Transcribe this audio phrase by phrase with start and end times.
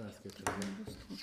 [0.00, 0.46] Das geht schon.
[0.46, 1.20] Ja.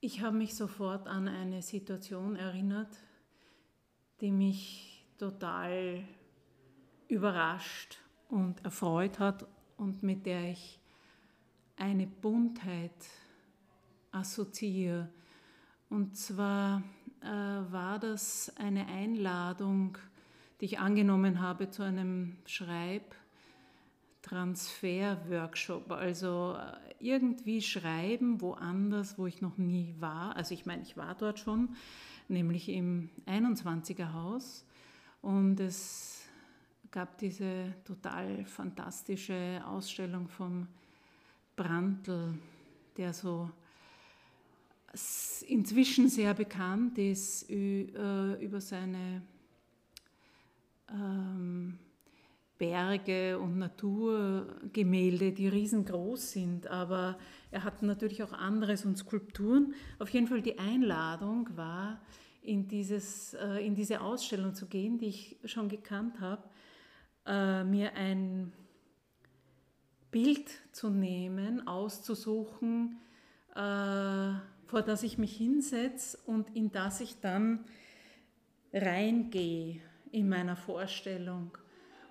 [0.00, 2.96] Ich habe mich sofort an eine Situation erinnert,
[4.22, 6.02] die mich total
[7.08, 7.98] überrascht
[8.30, 9.46] und erfreut hat
[9.76, 10.80] und mit der ich
[11.76, 12.94] eine Buntheit
[14.16, 15.08] assoziiere.
[15.88, 16.82] Und zwar
[17.22, 19.98] äh, war das eine Einladung,
[20.60, 23.14] die ich angenommen habe zu einem Schreib-
[24.26, 30.34] Transfer-Workshop, also äh, irgendwie schreiben woanders, wo ich noch nie war.
[30.34, 31.76] Also ich meine, ich war dort schon,
[32.26, 34.64] nämlich im 21er Haus
[35.22, 36.24] und es
[36.90, 40.66] gab diese total fantastische Ausstellung vom
[41.54, 42.34] Brandl,
[42.96, 43.48] der so
[45.46, 49.22] inzwischen sehr bekannt ist äh, über seine
[50.90, 51.78] ähm,
[52.58, 57.18] Berge und Naturgemälde, die riesengroß sind, aber
[57.50, 59.74] er hat natürlich auch anderes und Skulpturen.
[59.98, 62.00] Auf jeden Fall die Einladung war,
[62.42, 66.44] in, dieses, äh, in diese Ausstellung zu gehen, die ich schon gekannt habe,
[67.26, 68.52] äh, mir ein
[70.10, 72.98] Bild zu nehmen, auszusuchen,
[74.66, 77.64] vor das ich mich hinsetze und in das ich dann
[78.72, 79.80] reingehe
[80.12, 81.56] in meiner Vorstellung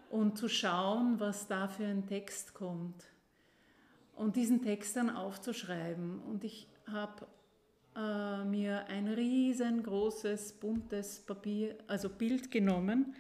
[0.10, 3.04] und zu schauen, was da für ein Text kommt.
[4.16, 6.20] Und diesen Text dann aufzuschreiben.
[6.22, 7.28] Und ich habe
[7.96, 13.14] äh, mir ein riesengroßes, buntes Papier, also Bild genommen.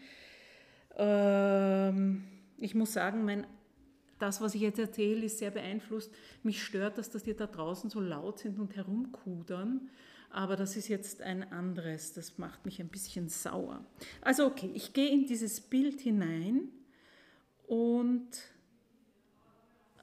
[0.97, 2.23] Ähm,
[2.58, 3.45] ich muss sagen, mein,
[4.19, 6.11] das, was ich jetzt erzähle, ist sehr beeinflusst.
[6.44, 9.89] Mich stört, dass, dass die da draußen so laut sind und herumkudern.
[10.35, 13.85] Aber das ist jetzt ein anderes, das macht mich ein bisschen sauer.
[14.22, 16.69] Also okay, ich gehe in dieses Bild hinein
[17.67, 18.28] und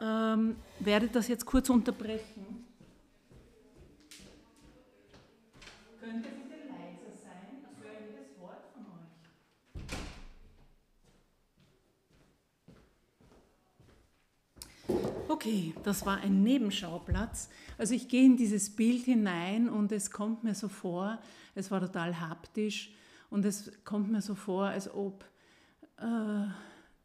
[0.00, 2.64] ähm, werde das jetzt kurz unterbrechen.
[6.00, 7.62] Könnte bitte leiser sein?
[7.70, 8.86] Ich höre jedes Wort von
[14.88, 15.28] euch.
[15.28, 17.48] Okay, das war ein Nebenschauplatz.
[17.78, 21.18] Also ich gehe in dieses Bild hinein und es kommt mir so vor,
[21.54, 22.92] es war total haptisch
[23.30, 25.24] und es kommt mir so vor, als ob
[25.98, 26.46] äh,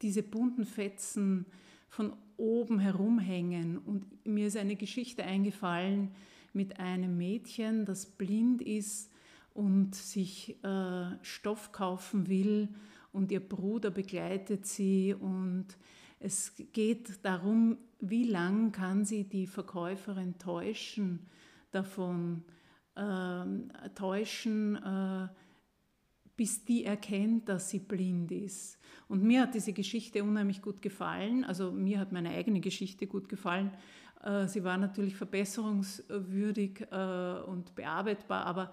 [0.02, 1.46] diese bunten Fetzen
[1.88, 3.78] von oben herumhängen.
[3.78, 6.10] Und mir ist eine Geschichte eingefallen
[6.52, 9.10] mit einem Mädchen, das blind ist
[9.54, 12.68] und sich äh, Stoff kaufen will
[13.12, 15.66] und ihr Bruder begleitet sie und
[16.20, 21.26] es geht darum, wie lang kann sie die Verkäuferin täuschen,
[21.70, 22.44] davon
[22.94, 25.28] äh, täuschen, äh,
[26.36, 28.78] bis die erkennt, dass sie blind ist.
[29.08, 31.44] Und mir hat diese Geschichte unheimlich gut gefallen.
[31.44, 33.72] Also mir hat meine eigene Geschichte gut gefallen.
[34.22, 38.72] Äh, sie war natürlich verbesserungswürdig äh, und bearbeitbar, aber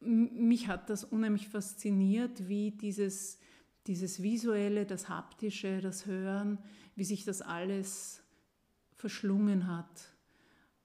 [0.00, 3.38] mich hat das unheimlich fasziniert, wie dieses,
[3.86, 6.58] dieses Visuelle, das Haptische, das Hören,
[6.94, 8.22] wie sich das alles
[8.94, 10.12] verschlungen hat.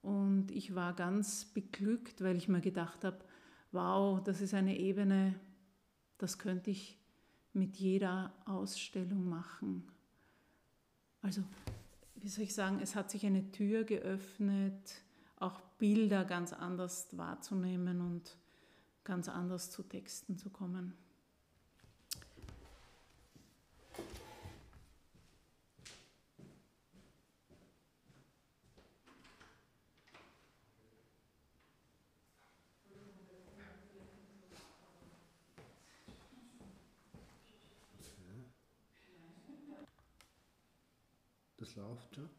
[0.01, 3.19] Und ich war ganz beglückt, weil ich mir gedacht habe,
[3.71, 5.35] wow, das ist eine Ebene,
[6.17, 6.97] das könnte ich
[7.53, 9.83] mit jeder Ausstellung machen.
[11.21, 11.43] Also,
[12.15, 15.03] wie soll ich sagen, es hat sich eine Tür geöffnet,
[15.35, 18.37] auch Bilder ganz anders wahrzunehmen und
[19.03, 20.93] ganz anders zu Texten zu kommen.
[41.67, 42.29] das läuft schon.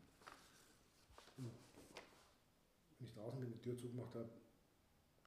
[1.36, 4.30] Wenn ich draußen bin, die Tür zugemacht habe,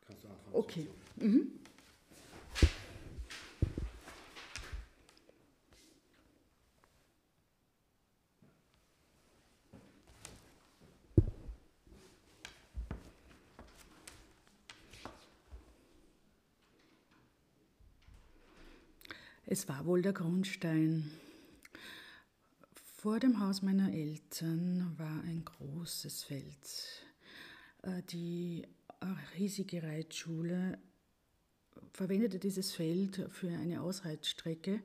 [0.06, 0.56] kannst du anfangen.
[0.72, 0.88] Okay.
[1.18, 1.52] Mhm.
[19.46, 21.12] Es war wohl der Grundstein.
[22.96, 27.04] Vor dem Haus meiner Eltern war ein großes Feld.
[27.82, 28.66] Äh, die
[29.38, 30.78] riesige Reitschule
[31.94, 34.82] verwendete dieses Feld für eine Ausreitstrecke,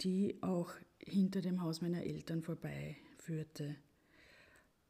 [0.00, 3.76] die auch hinter dem Haus meiner Eltern vorbei führte.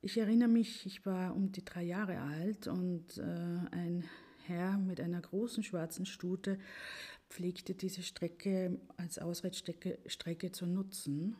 [0.02, 4.04] ich erinnere mich, ich war um die drei Jahre alt und äh, ein
[4.46, 6.58] Herr mit einer großen schwarzen Stute
[7.28, 11.36] pflegte diese Strecke als Ausreitstrecke Strecke zu nutzen.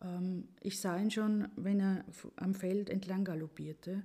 [0.00, 2.04] Ähm, ich sah ihn schon, wenn er
[2.36, 4.02] am Feld entlang galoppierte,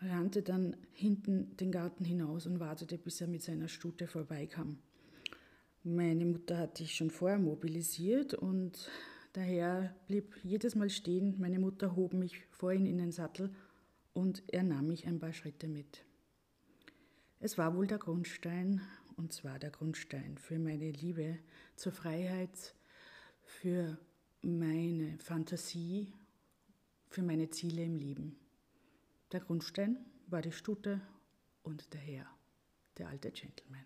[0.00, 4.78] rannte dann hinten den Garten hinaus und wartete, bis er mit seiner Stute vorbeikam.
[5.82, 8.90] Meine Mutter hatte ich schon vorher mobilisiert und
[9.34, 11.36] daher blieb jedes Mal stehen.
[11.38, 13.54] Meine Mutter hob mich vor ihn in den Sattel
[14.14, 16.04] und er nahm mich ein paar Schritte mit.
[17.40, 18.80] Es war wohl der Grundstein,
[19.16, 21.38] und zwar der Grundstein für meine Liebe
[21.76, 22.74] zur Freiheit,
[23.42, 23.98] für
[24.40, 26.12] meine Fantasie,
[27.10, 28.36] für meine Ziele im Leben.
[29.34, 29.96] Der Grundstein
[30.28, 31.00] war die Stute
[31.64, 32.26] und der Herr,
[32.98, 33.84] der alte Gentleman.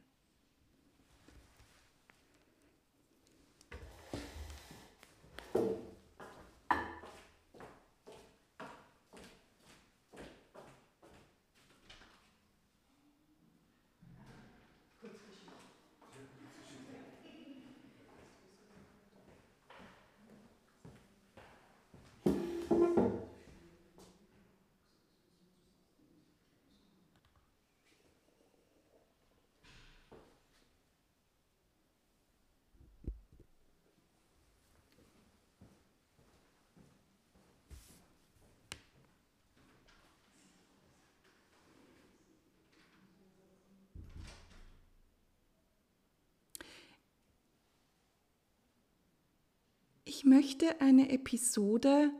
[50.28, 52.10] Möchte eine Episode,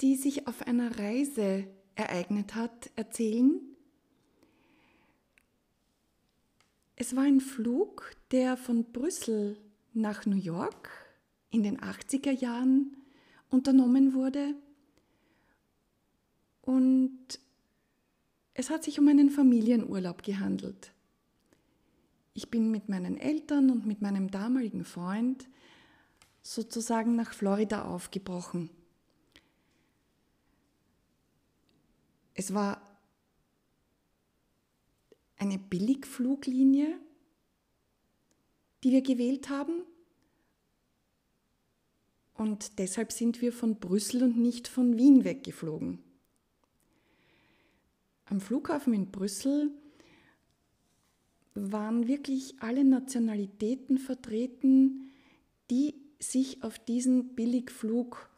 [0.00, 3.60] die sich auf einer Reise ereignet hat, erzählen.
[6.96, 9.58] Es war ein Flug, der von Brüssel
[9.92, 10.90] nach New York
[11.50, 12.96] in den 80er Jahren
[13.50, 14.54] unternommen wurde.
[16.62, 17.40] Und
[18.54, 20.92] es hat sich um einen Familienurlaub gehandelt.
[22.34, 25.48] Ich bin mit meinen Eltern und mit meinem damaligen Freund
[26.42, 28.70] sozusagen nach Florida aufgebrochen.
[32.34, 32.80] Es war
[35.36, 36.98] eine Billigfluglinie,
[38.82, 39.82] die wir gewählt haben.
[42.34, 45.98] Und deshalb sind wir von Brüssel und nicht von Wien weggeflogen.
[48.24, 49.70] Am Flughafen in Brüssel
[51.54, 55.12] waren wirklich alle Nationalitäten vertreten,
[55.70, 58.28] die sich auf diesen Billigflug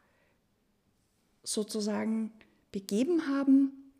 [1.42, 2.32] sozusagen
[2.72, 3.92] begeben haben,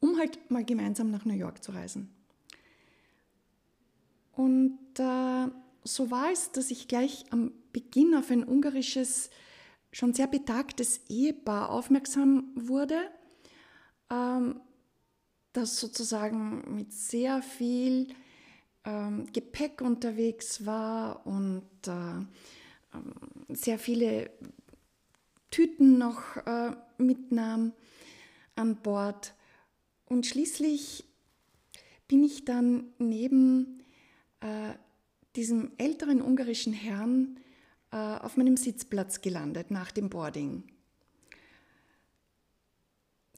[0.00, 2.10] um halt mal gemeinsam nach New York zu reisen.
[4.32, 5.48] Und äh,
[5.84, 9.30] so war es, dass ich gleich am Beginn auf ein ungarisches,
[9.92, 13.10] schon sehr betagtes Ehepaar aufmerksam wurde,
[14.10, 14.60] ähm,
[15.52, 18.08] das sozusagen mit sehr viel
[18.84, 22.24] ähm, Gepäck unterwegs war und äh,
[23.48, 24.30] sehr viele
[25.50, 27.72] Tüten noch äh, mitnahm
[28.56, 29.34] an Bord.
[30.06, 31.04] Und schließlich
[32.08, 33.82] bin ich dann neben
[34.40, 34.74] äh,
[35.36, 37.38] diesem älteren ungarischen Herrn
[37.92, 40.64] äh, auf meinem Sitzplatz gelandet nach dem Boarding.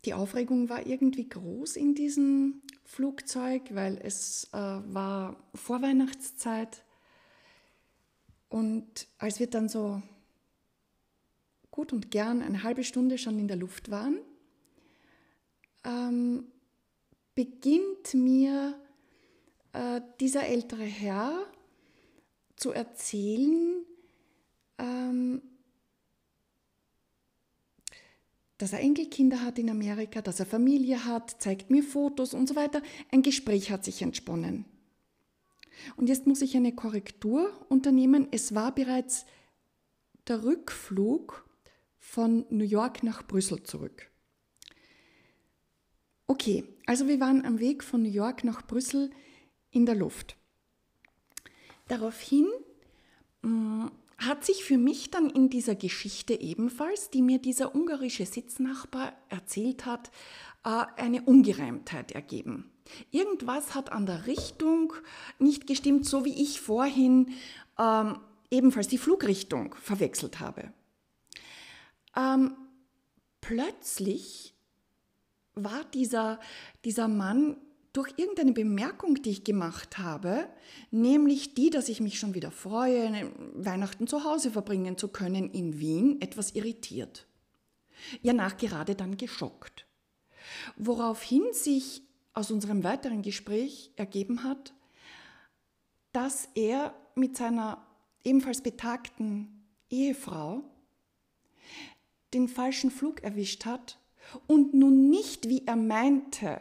[0.05, 6.84] Die Aufregung war irgendwie groß in diesem Flugzeug, weil es äh, war Vorweihnachtszeit
[8.53, 10.03] und als wir dann so
[11.71, 14.19] gut und gern eine halbe Stunde schon in der Luft waren,
[15.85, 16.44] ähm,
[17.35, 18.79] beginnt mir
[19.73, 21.47] äh, dieser ältere Herr
[22.56, 23.87] zu erzählen,
[24.77, 25.41] ähm,
[28.59, 32.55] dass er Enkelkinder hat in Amerika, dass er Familie hat, zeigt mir Fotos und so
[32.55, 32.82] weiter.
[33.11, 34.67] Ein Gespräch hat sich entsponnen.
[35.96, 38.29] Und jetzt muss ich eine Korrektur unternehmen.
[38.31, 39.27] Es war bereits
[40.29, 41.44] der Rückflug
[41.98, 44.10] von New York nach Brüssel zurück.
[46.27, 49.10] Okay, also wir waren am Weg von New York nach Brüssel
[49.70, 50.36] in der Luft.
[51.89, 52.46] Daraufhin
[53.43, 53.86] mm,
[54.19, 59.84] hat sich für mich dann in dieser Geschichte ebenfalls, die mir dieser ungarische Sitznachbar erzählt
[59.84, 60.10] hat,
[60.65, 62.71] äh, eine Ungereimtheit ergeben.
[63.10, 64.93] Irgendwas hat an der Richtung
[65.39, 67.32] nicht gestimmt, so wie ich vorhin
[67.79, 68.19] ähm,
[68.51, 70.72] ebenfalls die Flugrichtung verwechselt habe.
[72.17, 72.55] Ähm,
[73.41, 74.55] plötzlich
[75.55, 76.41] war dieser,
[76.84, 77.56] dieser Mann
[77.93, 80.48] durch irgendeine Bemerkung, die ich gemacht habe,
[80.91, 85.79] nämlich die, dass ich mich schon wieder freue, Weihnachten zu Hause verbringen zu können in
[85.79, 87.27] Wien, etwas irritiert.
[88.22, 89.86] ja nachgerade dann geschockt.
[90.77, 92.03] Woraufhin sich
[92.34, 94.72] aus unserem weiteren Gespräch ergeben hat,
[96.12, 97.86] dass er mit seiner
[98.24, 100.62] ebenfalls betagten Ehefrau
[102.32, 103.98] den falschen Flug erwischt hat
[104.46, 106.60] und nun nicht, wie er meinte,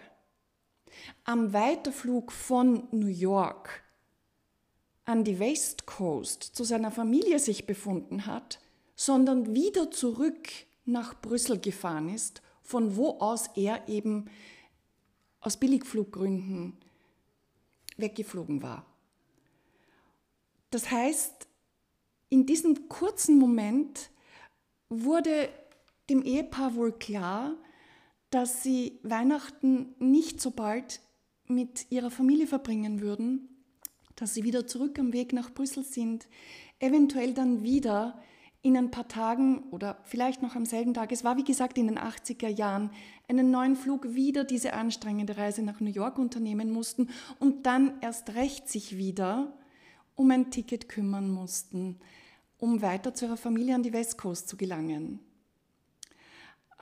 [1.24, 3.84] am Weiterflug von New York
[5.06, 8.60] an die West Coast zu seiner Familie sich befunden hat,
[8.96, 10.50] sondern wieder zurück
[10.86, 14.30] nach Brüssel gefahren ist, von wo aus er eben
[15.42, 16.78] aus Billigfluggründen
[17.98, 18.86] weggeflogen war.
[20.70, 21.48] Das heißt,
[22.30, 24.10] in diesem kurzen Moment
[24.90, 25.50] wurde
[26.10, 27.56] dem Ehepaar wohl klar,
[28.30, 31.02] dass sie Weihnachten nicht so bald
[31.48, 33.50] mit ihrer Familie verbringen würden,
[34.16, 36.28] dass sie wieder zurück am Weg nach Brüssel sind,
[36.80, 38.22] eventuell dann wieder
[38.62, 41.88] in ein paar Tagen oder vielleicht noch am selben Tag, es war wie gesagt in
[41.88, 42.92] den 80er Jahren,
[43.32, 47.10] einen neuen Flug wieder diese anstrengende Reise nach New York unternehmen mussten
[47.40, 49.54] und dann erst recht sich wieder
[50.16, 51.98] um ein Ticket kümmern mussten,
[52.58, 55.20] um weiter zu ihrer Familie an die West Coast zu gelangen.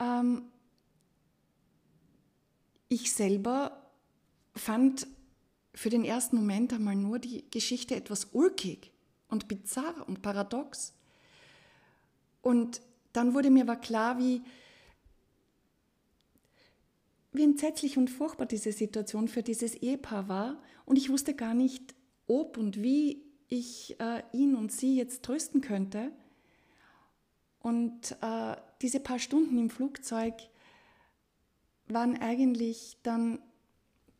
[0.00, 0.42] Ähm,
[2.88, 3.88] ich selber
[4.56, 5.06] fand
[5.72, 8.90] für den ersten Moment einmal nur die Geschichte etwas ulkig
[9.28, 10.94] und bizarr und paradox.
[12.42, 14.42] Und dann wurde mir aber klar, wie,
[17.32, 20.62] wie entsetzlich und furchtbar diese Situation für dieses Ehepaar war.
[20.84, 21.94] Und ich wusste gar nicht,
[22.26, 26.12] ob und wie ich äh, ihn und sie jetzt trösten könnte.
[27.60, 30.34] Und äh, diese paar Stunden im Flugzeug
[31.86, 33.40] waren eigentlich dann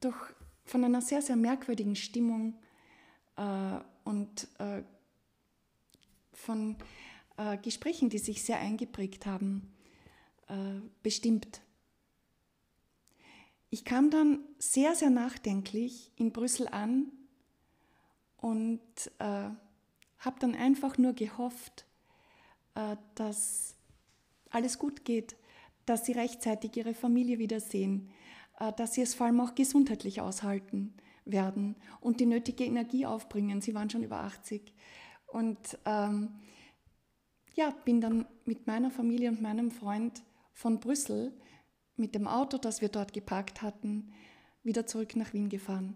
[0.00, 0.17] doch
[0.64, 2.55] von einer sehr, sehr merkwürdigen Stimmung
[3.37, 4.83] äh, und äh,
[6.33, 6.76] von
[7.37, 9.73] äh, Gesprächen, die sich sehr eingeprägt haben,
[10.49, 11.61] äh, bestimmt.
[13.71, 17.12] Ich kam dann sehr, sehr nachdenklich in Brüssel an
[18.37, 18.81] und
[19.21, 19.50] äh,
[20.19, 21.87] habe dann einfach nur gehofft,
[22.75, 23.77] äh, dass
[24.50, 25.37] alles gut geht,
[25.87, 28.11] dass sie rechtzeitig ihre Familie wiedersehen,
[28.59, 30.93] äh, dass sie es vor allem auch gesundheitlich aushalten
[31.25, 33.61] werden und die nötige Energie aufbringen.
[33.61, 34.75] Sie waren schon über 80.
[35.29, 36.41] Und ähm,
[37.55, 40.23] ja, bin dann mit meiner Familie und meinem Freund
[40.53, 41.33] von Brüssel
[42.00, 44.12] mit dem Auto, das wir dort geparkt hatten,
[44.62, 45.95] wieder zurück nach Wien gefahren.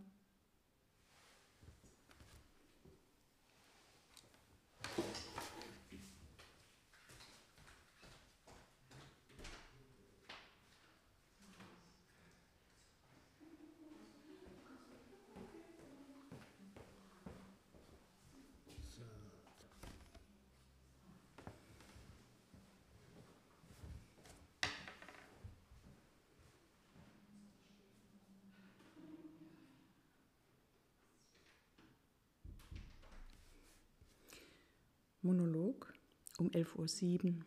[35.25, 35.90] Monolog
[36.37, 37.45] um 11.07 Uhr,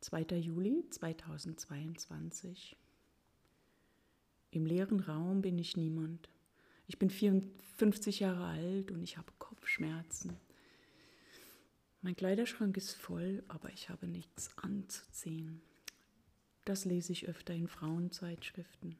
[0.00, 0.36] 2.
[0.38, 2.76] Juli 2022.
[4.50, 6.28] Im leeren Raum bin ich niemand.
[6.88, 10.36] Ich bin 54 Jahre alt und ich habe Kopfschmerzen.
[12.02, 15.62] Mein Kleiderschrank ist voll, aber ich habe nichts anzuziehen.
[16.64, 18.96] Das lese ich öfter in Frauenzeitschriften.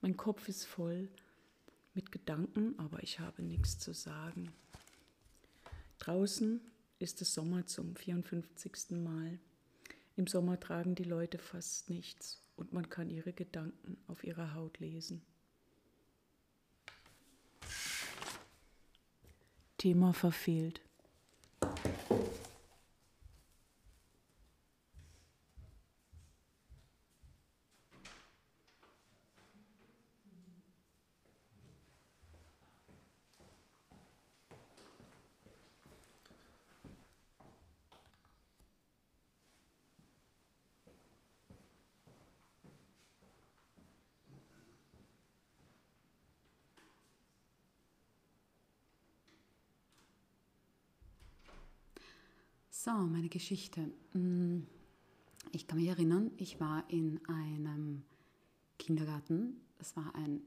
[0.00, 1.10] Mein Kopf ist voll
[1.92, 4.50] mit Gedanken, aber ich habe nichts zu sagen.
[5.98, 6.62] Draußen
[6.98, 8.90] ist es Sommer zum 54.
[8.90, 9.38] Mal.
[10.16, 14.78] Im Sommer tragen die Leute fast nichts und man kann ihre Gedanken auf ihrer Haut
[14.78, 15.22] lesen.
[19.76, 20.80] Thema verfehlt.
[52.86, 53.90] So, meine Geschichte.
[54.12, 54.60] Mm,
[55.50, 58.04] ich kann mich erinnern, ich war in einem
[58.78, 59.60] Kindergarten.
[59.76, 60.42] Das war ein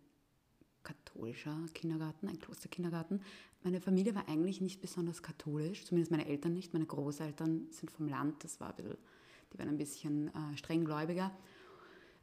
[0.81, 3.22] katholischer Kindergarten, ein Klosterkindergarten.
[3.62, 6.72] Meine Familie war eigentlich nicht besonders katholisch, zumindest meine Eltern nicht.
[6.72, 8.98] Meine Großeltern sind vom Land, das war ein bisschen,
[9.51, 11.38] die waren ein bisschen äh, strenggläubiger.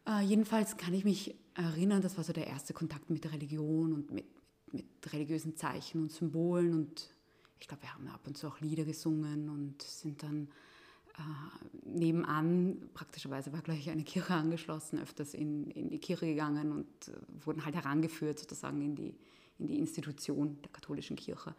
[0.09, 3.93] Äh, jedenfalls kann ich mich erinnern, das war so der erste Kontakt mit der Religion
[3.93, 4.25] und mit,
[4.73, 7.16] mit religiösen Zeichen und Symbolen und
[7.61, 10.49] ich glaube, wir haben ab und zu auch Lieder gesungen und sind dann
[11.19, 16.87] äh, nebenan, praktischerweise war gleich eine Kirche angeschlossen, öfters in, in die Kirche gegangen und
[17.09, 19.15] äh, wurden halt herangeführt sozusagen in die,
[19.59, 21.55] in die Institution der katholischen Kirche.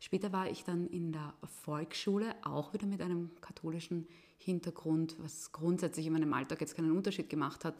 [0.00, 6.06] Später war ich dann in der Volksschule, auch wieder mit einem katholischen Hintergrund, was grundsätzlich
[6.06, 7.76] in meinem Alltag jetzt keinen Unterschied gemacht hat.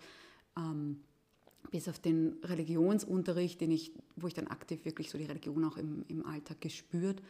[0.56, 1.00] Ähm,
[1.70, 5.76] bis auf den Religionsunterricht, den ich, wo ich dann aktiv wirklich so die Religion auch
[5.76, 7.22] im, im Alltag gespürt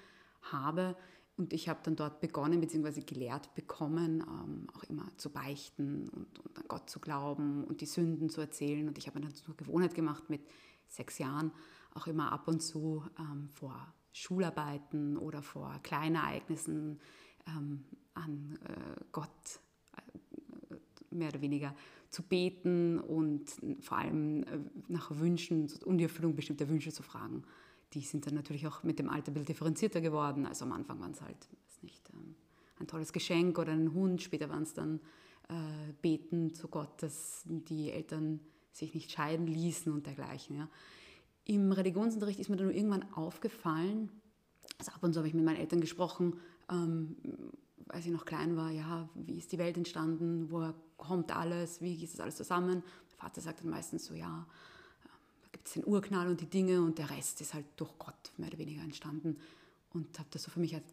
[0.51, 0.97] habe.
[1.37, 6.39] Und ich habe dann dort begonnen, beziehungsweise gelehrt bekommen, ähm, auch immer zu beichten und,
[6.39, 8.87] und, an Gott zu glauben und die Sünden zu erzählen.
[8.87, 10.43] Und ich habe dann zur Gewohnheit gemacht, mit
[10.89, 11.53] sechs Jahren
[11.95, 17.01] auch immer ab und zu ähm, vor Schularbeiten oder vor Kleinereignissen
[17.47, 17.85] ähm,
[18.15, 19.61] an äh, Gott
[19.97, 20.75] äh,
[21.11, 21.75] mehr oder weniger
[22.11, 24.59] zu beten und vor allem äh,
[24.89, 27.43] nach Wünschen, die Erfüllung bestimmter Wünsche zu fragen.
[27.93, 30.47] Die sind dann natürlich auch mit dem Alter bisschen differenzierter geworden.
[30.47, 32.35] Also am Anfang waren es halt, weiß nicht, ähm,
[32.79, 34.23] ein tolles Geschenk oder ein Hund.
[34.23, 35.01] Später waren es dann
[35.49, 38.41] äh, Beten zu Gott, dass die Eltern
[38.73, 40.57] sich nicht scheiden ließen und dergleichen.
[40.57, 40.69] Ja.
[41.45, 44.11] Im Religionsunterricht ist mir dann irgendwann aufgefallen,
[44.79, 47.17] also ab und zu habe ich mit meinen Eltern gesprochen, ähm,
[47.89, 52.03] als ich noch klein war, ja, wie ist die Welt entstanden, woher kommt alles, wie
[52.03, 52.83] ist das alles zusammen?
[53.09, 54.47] Mein Vater sagt dann meistens so, ja,
[55.63, 58.49] gibt es den Urknall und die Dinge und der Rest ist halt durch Gott mehr
[58.49, 59.39] oder weniger entstanden
[59.93, 60.85] und habe das so für mich als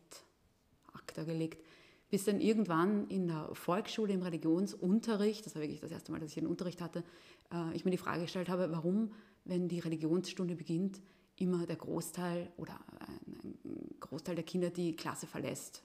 [0.93, 1.65] Akta gelegt.
[2.11, 6.31] Bis dann irgendwann in der Volksschule im Religionsunterricht, das war wirklich das erste Mal, dass
[6.31, 7.03] ich einen Unterricht hatte,
[7.51, 9.11] äh, ich mir die Frage gestellt habe, warum
[9.43, 11.01] wenn die Religionsstunde beginnt,
[11.37, 15.83] immer der Großteil oder ein Großteil der Kinder die Klasse verlässt,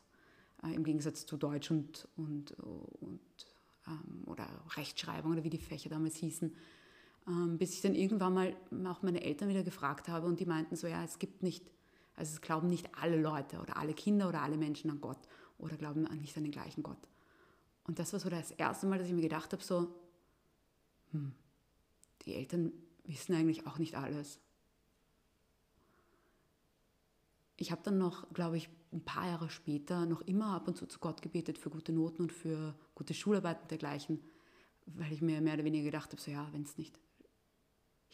[0.62, 3.20] äh, im Gegensatz zu Deutsch und, und, und
[3.86, 6.54] ähm, oder Rechtschreibung oder wie die Fächer damals hießen.
[7.26, 10.76] Ähm, bis ich dann irgendwann mal auch meine Eltern wieder gefragt habe und die meinten
[10.76, 11.64] so, ja, es gibt nicht,
[12.16, 15.20] also es glauben nicht alle Leute oder alle Kinder oder alle Menschen an Gott
[15.58, 17.08] oder glauben nicht an den gleichen Gott.
[17.84, 19.94] Und das war so das erste Mal, dass ich mir gedacht habe, so,
[21.12, 21.32] hm,
[22.22, 22.72] die Eltern
[23.04, 24.38] wissen eigentlich auch nicht alles.
[27.56, 30.86] Ich habe dann noch, glaube ich, ein paar Jahre später noch immer ab und zu
[30.86, 34.20] zu Gott gebetet für gute Noten und für gute Schularbeiten und dergleichen,
[34.86, 36.98] weil ich mir mehr oder weniger gedacht habe, so ja, wenn es nicht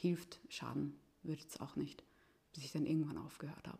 [0.00, 2.02] hilft, schaden würde es auch nicht,
[2.54, 3.78] bis ich dann irgendwann aufgehört habe.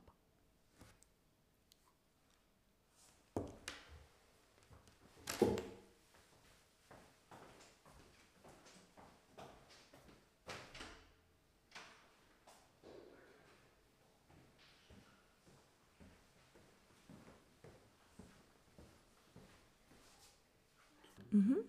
[21.33, 21.64] Mhm.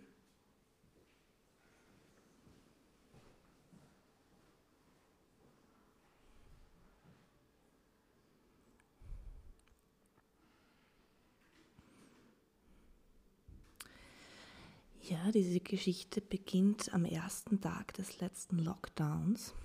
[15.03, 19.55] Ja, diese Geschichte beginnt am ersten Tag des letzten Lockdowns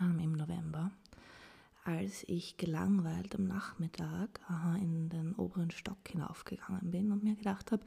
[0.00, 0.90] ähm, im November,
[1.84, 7.72] als ich gelangweilt am Nachmittag äh, in den oberen Stock hinaufgegangen bin und mir gedacht
[7.72, 7.84] habe,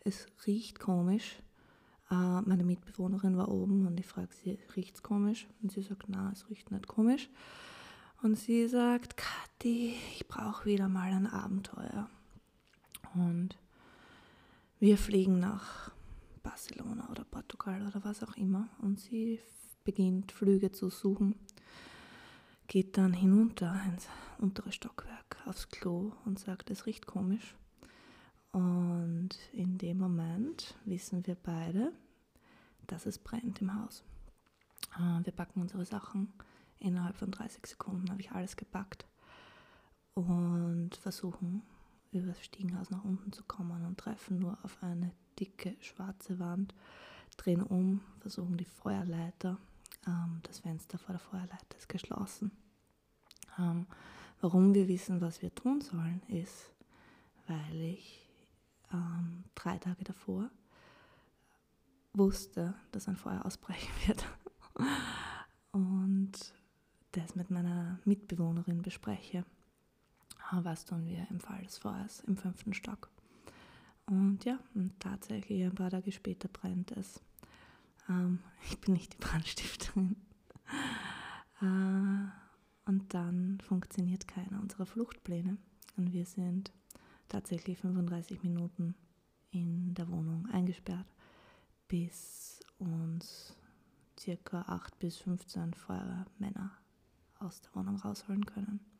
[0.00, 1.36] es riecht komisch.
[2.10, 5.46] Äh, meine Mitbewohnerin war oben und ich frage sie, riecht es komisch?
[5.62, 7.30] Und sie sagt, na, es riecht nicht komisch.
[8.22, 12.10] Und sie sagt, Kathi, ich brauche wieder mal ein Abenteuer.
[13.14, 13.56] Und
[14.82, 15.92] wir fliegen nach
[16.42, 18.68] Barcelona oder Portugal oder was auch immer.
[18.80, 19.38] Und sie
[19.84, 21.36] beginnt Flüge zu suchen,
[22.66, 27.54] geht dann hinunter ins untere Stockwerk aufs Klo und sagt, es riecht komisch.
[28.50, 31.92] Und in dem Moment wissen wir beide,
[32.88, 34.02] dass es brennt im Haus.
[34.98, 36.32] Äh, wir packen unsere Sachen.
[36.80, 39.06] Innerhalb von 30 Sekunden habe ich alles gepackt
[40.14, 41.62] und versuchen
[42.12, 46.74] über das Stiegenhaus nach unten zu kommen und treffen nur auf eine dicke schwarze Wand,
[47.36, 49.58] drehen um, versuchen die Feuerleiter.
[50.06, 52.50] Ähm, das Fenster vor der Feuerleiter ist geschlossen.
[53.58, 53.86] Ähm,
[54.40, 56.70] warum wir wissen, was wir tun sollen, ist,
[57.46, 58.28] weil ich
[58.92, 60.50] ähm, drei Tage davor
[62.12, 64.26] wusste, dass ein Feuer ausbrechen wird.
[65.72, 66.32] Und
[67.12, 69.44] das mit meiner Mitbewohnerin bespreche.
[70.54, 73.08] Ah, was tun wir im Fall des Feuers im fünften Stock?
[74.04, 77.22] Und ja, und tatsächlich ein paar Tage später brennt es.
[78.06, 78.38] Ähm,
[78.68, 80.14] ich bin nicht die Brandstifterin.
[81.62, 82.28] äh,
[82.84, 85.56] und dann funktioniert keiner unserer Fluchtpläne.
[85.96, 86.70] Und wir sind
[87.30, 88.94] tatsächlich 35 Minuten
[89.52, 91.06] in der Wohnung eingesperrt,
[91.88, 93.56] bis uns
[94.20, 96.72] circa 8 bis 15 Feuermänner
[97.38, 98.91] aus der Wohnung rausholen können.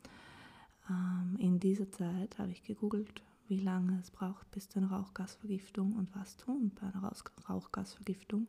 [0.88, 5.94] Ähm, in dieser Zeit habe ich gegoogelt, wie lange es braucht bis zu einer Rauchgasvergiftung
[5.96, 7.12] und was tun bei einer
[7.48, 8.46] Rauchgasvergiftung.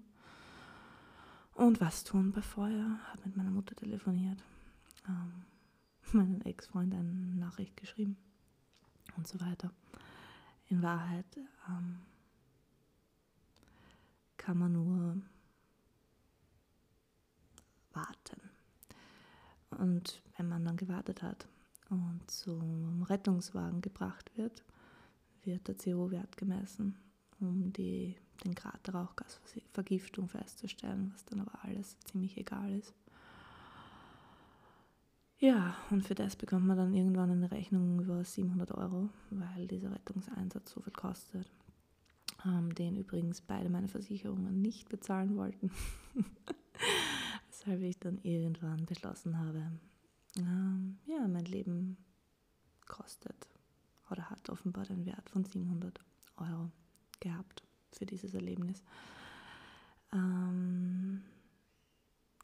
[1.54, 3.00] Und was tun bei Feuer?
[3.12, 4.44] Habe mit meiner Mutter telefoniert,
[5.08, 5.44] ähm,
[6.14, 8.18] meinen Ex-Freund eine Nachricht geschrieben
[9.18, 9.72] und so weiter.
[10.70, 11.38] In Wahrheit
[11.70, 12.00] ähm,
[14.38, 15.22] kann man nur
[17.94, 18.42] warten.
[19.70, 21.48] Und wenn man dann gewartet hat
[21.90, 24.64] und zum Rettungswagen gebracht wird,
[25.44, 26.96] wird der CO-Wert gemessen,
[27.40, 32.94] um die, den Grad der Rauchgasvergiftung festzustellen, was dann aber alles ziemlich egal ist.
[35.44, 39.92] Ja, und für das bekommt man dann irgendwann eine Rechnung über 700 Euro, weil dieser
[39.92, 41.52] Rettungseinsatz so viel kostet,
[42.46, 45.70] ähm, den übrigens beide meine Versicherungen nicht bezahlen wollten.
[47.50, 49.70] Weshalb ich dann irgendwann beschlossen habe,
[50.38, 51.98] ähm, ja, mein Leben
[52.86, 53.48] kostet
[54.10, 56.00] oder hat offenbar den Wert von 700
[56.38, 56.72] Euro
[57.20, 58.84] gehabt für dieses Erlebnis.
[60.12, 61.24] Ähm,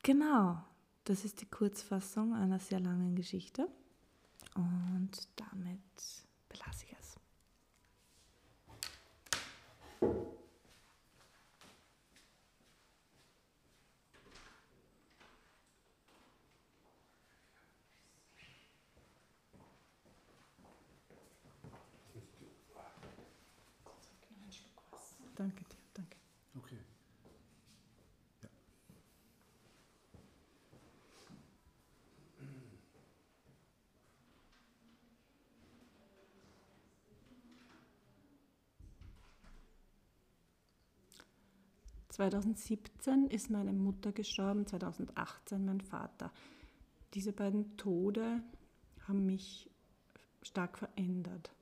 [0.03, 0.63] genau,
[1.03, 3.67] das ist die Kurzfassung einer sehr langen Geschichte
[4.55, 5.79] und damit
[6.49, 7.19] belasse ich es.
[42.19, 46.33] 2017 ist meine Mutter gestorben, 2018 mein Vater.
[47.13, 48.43] Diese beiden Tode
[49.07, 49.69] haben mich
[50.41, 51.53] stark verändert.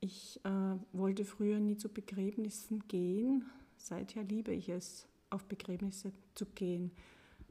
[0.00, 3.44] Ich äh, wollte früher nie zu Begräbnissen gehen.
[3.76, 6.90] Seither liebe ich es, auf Begräbnisse zu gehen.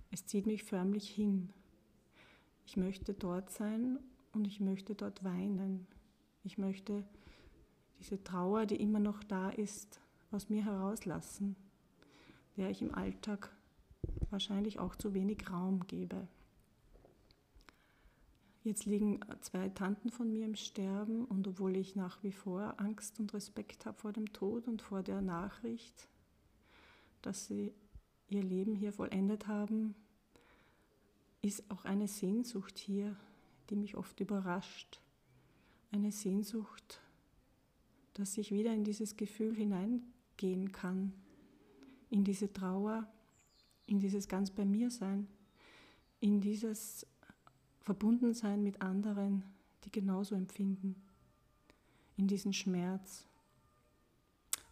[0.09, 1.51] Es zieht mich förmlich hin.
[2.65, 3.99] Ich möchte dort sein
[4.33, 5.85] und ich möchte dort weinen.
[6.43, 7.03] Ich möchte
[7.99, 11.55] diese Trauer, die immer noch da ist, aus mir herauslassen
[12.57, 13.51] der ich im Alltag
[14.29, 16.27] wahrscheinlich auch zu wenig Raum gebe.
[18.63, 23.19] Jetzt liegen zwei Tanten von mir im Sterben und obwohl ich nach wie vor Angst
[23.19, 26.07] und Respekt habe vor dem Tod und vor der Nachricht,
[27.21, 27.73] dass sie
[28.27, 29.93] ihr Leben hier vollendet haben,
[31.43, 33.15] ist auch eine Sehnsucht hier,
[33.69, 34.99] die mich oft überrascht.
[35.91, 36.99] Eine Sehnsucht,
[38.15, 41.13] dass ich wieder in dieses Gefühl hineingehen kann,
[42.15, 43.05] in diese Trauer,
[43.87, 45.27] in dieses ganz bei mir sein,
[46.21, 47.05] in dieses
[47.81, 49.43] Verbundensein mit anderen,
[49.83, 50.95] die genauso empfinden,
[52.15, 53.27] in diesen Schmerz.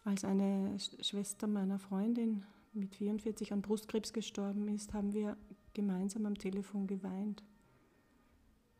[0.04, 5.36] Als eine Schwester meiner Freundin mit 44 an Brustkrebs gestorben ist, haben wir
[5.74, 7.42] gemeinsam am Telefon geweint.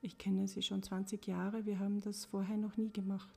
[0.01, 3.29] Ich kenne sie schon 20 Jahre, wir haben das vorher noch nie gemacht.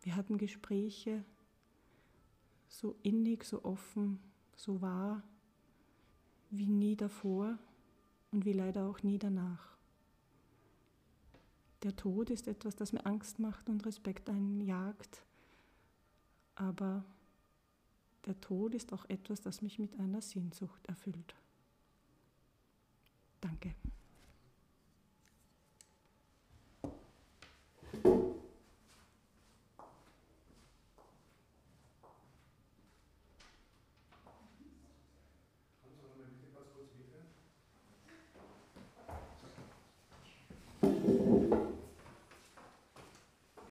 [0.00, 1.22] Wir hatten Gespräche,
[2.80, 4.18] so innig, so offen,
[4.56, 5.22] so wahr
[6.50, 7.58] wie nie davor
[8.32, 9.76] und wie leider auch nie danach.
[11.82, 15.22] Der Tod ist etwas, das mir Angst macht und Respekt einjagt,
[16.54, 17.04] aber
[18.26, 21.34] der Tod ist auch etwas, das mich mit einer Sehnsucht erfüllt.
[23.40, 23.74] Danke.